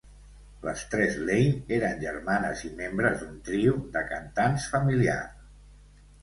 [0.67, 5.21] Les tres Lane eren germanes i membres d'un trio de cantants familiar.